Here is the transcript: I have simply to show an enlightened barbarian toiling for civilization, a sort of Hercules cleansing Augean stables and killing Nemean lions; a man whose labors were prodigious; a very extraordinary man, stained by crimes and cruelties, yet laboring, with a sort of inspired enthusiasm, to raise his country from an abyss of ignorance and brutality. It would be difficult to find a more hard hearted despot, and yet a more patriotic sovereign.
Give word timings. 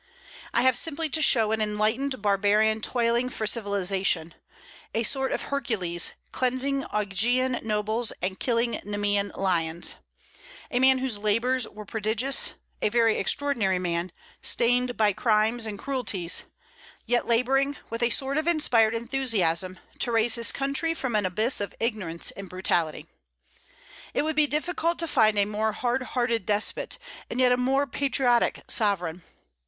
I 0.51 0.63
have 0.63 0.75
simply 0.75 1.09
to 1.09 1.21
show 1.21 1.51
an 1.51 1.61
enlightened 1.61 2.23
barbarian 2.23 2.81
toiling 2.81 3.29
for 3.29 3.45
civilization, 3.45 4.33
a 4.95 5.03
sort 5.03 5.31
of 5.31 5.43
Hercules 5.43 6.13
cleansing 6.31 6.85
Augean 6.91 7.53
stables 7.63 8.11
and 8.19 8.39
killing 8.39 8.81
Nemean 8.83 9.29
lions; 9.37 9.97
a 10.71 10.79
man 10.79 10.97
whose 10.97 11.19
labors 11.19 11.67
were 11.67 11.85
prodigious; 11.85 12.55
a 12.81 12.89
very 12.89 13.19
extraordinary 13.19 13.77
man, 13.77 14.11
stained 14.41 14.97
by 14.97 15.13
crimes 15.13 15.67
and 15.67 15.77
cruelties, 15.77 16.45
yet 17.05 17.27
laboring, 17.27 17.77
with 17.91 18.01
a 18.01 18.09
sort 18.09 18.39
of 18.39 18.47
inspired 18.47 18.95
enthusiasm, 18.95 19.77
to 19.99 20.11
raise 20.11 20.33
his 20.33 20.51
country 20.51 20.95
from 20.95 21.15
an 21.15 21.27
abyss 21.27 21.61
of 21.61 21.75
ignorance 21.79 22.31
and 22.31 22.49
brutality. 22.49 23.05
It 24.15 24.23
would 24.23 24.35
be 24.35 24.47
difficult 24.47 24.97
to 24.97 25.07
find 25.07 25.37
a 25.37 25.45
more 25.45 25.73
hard 25.73 26.01
hearted 26.01 26.47
despot, 26.47 26.97
and 27.29 27.39
yet 27.39 27.51
a 27.51 27.55
more 27.57 27.85
patriotic 27.85 28.63
sovereign. 28.67 29.21